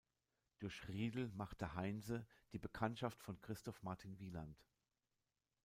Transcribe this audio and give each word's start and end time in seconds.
Durch 0.57 0.87
Riedel 0.87 1.29
machte 1.35 1.75
Heinse 1.75 2.25
die 2.53 2.57
Bekanntschaft 2.57 3.21
von 3.21 3.39
Christoph 3.39 3.83
Martin 3.83 4.17
Wieland. 4.17 4.57